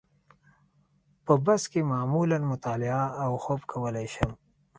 په 1.25 1.33
بس 1.45 1.63
کې 1.71 1.89
معمولاً 1.93 2.37
مطالعه 2.51 3.05
او 3.23 3.31
خوب 3.43 3.61
کولای 3.71 4.07
شم. 4.13 4.31